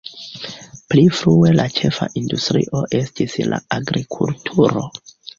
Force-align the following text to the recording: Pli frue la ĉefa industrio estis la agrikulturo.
Pli 0.93 1.01
frue 1.17 1.51
la 1.57 1.65
ĉefa 1.75 2.07
industrio 2.21 2.81
estis 3.01 3.35
la 3.51 3.59
agrikulturo. 3.77 4.83